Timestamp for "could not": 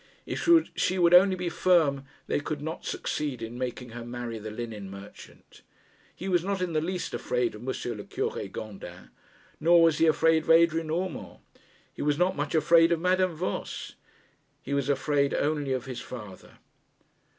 2.39-2.85